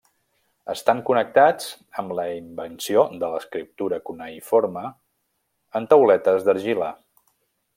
[0.73, 1.67] Estan connectats
[2.03, 4.85] amb la invenció de l'escriptura cuneïforme
[5.81, 6.91] en tauletes d'argila.